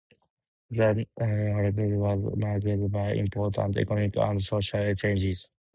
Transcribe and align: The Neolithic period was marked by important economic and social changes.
The 0.71 1.05
Neolithic 1.19 1.75
period 1.75 1.99
was 1.99 2.33
marked 2.35 2.91
by 2.91 3.11
important 3.11 3.77
economic 3.77 4.15
and 4.15 4.41
social 4.43 4.95
changes. 4.95 5.47